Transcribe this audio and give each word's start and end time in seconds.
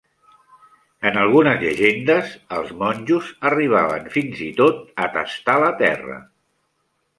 En 1.09 1.19
algunes 1.23 1.59
llegendes, 1.63 2.31
els 2.57 2.73
monjos 2.81 3.29
arribaven 3.51 4.09
fins 4.17 4.43
i 4.49 4.51
tot 4.63 4.83
a 5.07 5.13
"tastar" 5.21 5.61
la 5.69 5.71
terra. 5.87 6.21